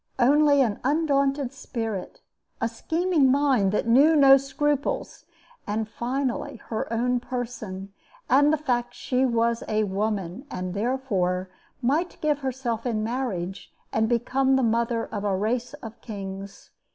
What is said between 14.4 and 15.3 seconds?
the mother of